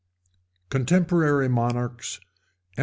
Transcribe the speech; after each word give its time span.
Contemporary 0.71 1.47
Monarchs 1.47 2.19
EMP. 2.75 2.79